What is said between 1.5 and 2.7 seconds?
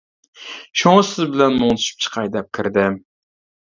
مۇڭدىشىپ چىقاي دەپ